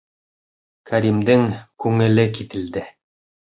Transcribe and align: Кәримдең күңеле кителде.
Кәримдең 0.91 1.45
күңеле 1.85 2.27
кителде. 2.41 2.87